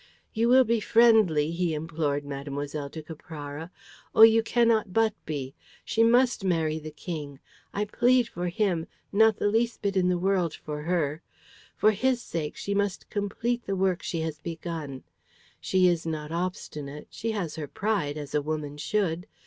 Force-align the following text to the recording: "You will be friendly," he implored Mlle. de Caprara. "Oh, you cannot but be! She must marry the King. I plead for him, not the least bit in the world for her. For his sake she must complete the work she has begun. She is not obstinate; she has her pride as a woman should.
"You 0.33 0.49
will 0.49 0.63
be 0.63 0.79
friendly," 0.79 1.51
he 1.51 1.75
implored 1.75 2.25
Mlle. 2.25 2.89
de 2.89 3.03
Caprara. 3.03 3.69
"Oh, 4.15 4.23
you 4.23 4.41
cannot 4.41 4.91
but 4.93 5.13
be! 5.27 5.53
She 5.85 6.03
must 6.03 6.43
marry 6.43 6.79
the 6.79 6.89
King. 6.89 7.39
I 7.71 7.85
plead 7.85 8.27
for 8.27 8.47
him, 8.47 8.87
not 9.11 9.37
the 9.37 9.47
least 9.47 9.83
bit 9.83 9.95
in 9.95 10.09
the 10.09 10.17
world 10.17 10.55
for 10.55 10.81
her. 10.81 11.21
For 11.77 11.91
his 11.91 12.19
sake 12.19 12.55
she 12.57 12.73
must 12.73 13.11
complete 13.11 13.67
the 13.67 13.75
work 13.75 14.01
she 14.01 14.21
has 14.21 14.39
begun. 14.39 15.03
She 15.59 15.87
is 15.87 16.03
not 16.07 16.31
obstinate; 16.31 17.05
she 17.11 17.29
has 17.33 17.53
her 17.55 17.67
pride 17.67 18.17
as 18.17 18.33
a 18.33 18.41
woman 18.41 18.77
should. 18.77 19.27